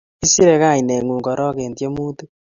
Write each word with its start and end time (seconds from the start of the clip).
isere 0.25 0.55
kaineng'ung' 0.61 1.25
korok 1.25 1.55
eng' 1.63 1.75
tyemutik 1.77 2.29